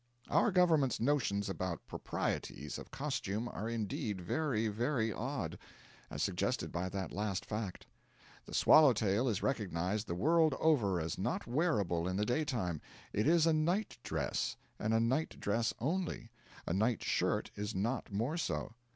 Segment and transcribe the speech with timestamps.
[0.29, 5.59] Our Government's notions about proprieties of costume are indeed very, very odd
[6.09, 7.85] as suggested by that last fact.
[8.47, 12.81] The swallow tail is recognised the world over as not wearable in the daytime;
[13.13, 16.31] it is a night dress, and a night dress only
[16.65, 18.73] a night shirt is not more so.